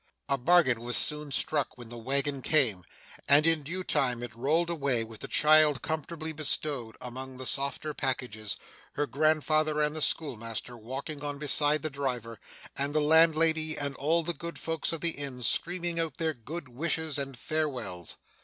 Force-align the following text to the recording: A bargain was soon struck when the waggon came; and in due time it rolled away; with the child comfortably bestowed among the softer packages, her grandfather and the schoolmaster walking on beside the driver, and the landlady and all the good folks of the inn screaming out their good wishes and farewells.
A 0.27 0.35
bargain 0.39 0.79
was 0.81 0.97
soon 0.97 1.31
struck 1.31 1.77
when 1.77 1.89
the 1.89 1.97
waggon 1.99 2.41
came; 2.41 2.85
and 3.27 3.45
in 3.45 3.61
due 3.61 3.83
time 3.83 4.23
it 4.23 4.33
rolled 4.33 4.71
away; 4.71 5.03
with 5.03 5.19
the 5.19 5.27
child 5.27 5.83
comfortably 5.83 6.33
bestowed 6.33 6.97
among 6.99 7.37
the 7.37 7.45
softer 7.45 7.93
packages, 7.93 8.57
her 8.93 9.05
grandfather 9.05 9.79
and 9.79 9.95
the 9.95 10.01
schoolmaster 10.01 10.75
walking 10.75 11.23
on 11.23 11.37
beside 11.37 11.83
the 11.83 11.91
driver, 11.91 12.39
and 12.75 12.95
the 12.95 12.99
landlady 12.99 13.77
and 13.77 13.93
all 13.97 14.23
the 14.23 14.33
good 14.33 14.57
folks 14.57 14.91
of 14.91 15.01
the 15.01 15.11
inn 15.11 15.43
screaming 15.43 15.99
out 15.99 16.17
their 16.17 16.33
good 16.33 16.67
wishes 16.67 17.19
and 17.19 17.37
farewells. 17.37 18.17